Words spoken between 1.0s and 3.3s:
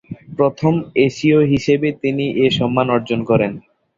এশীয় হিসাবে তিনি এ সম্মান অর্জন